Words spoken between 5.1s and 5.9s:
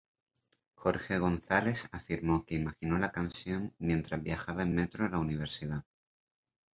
universidad.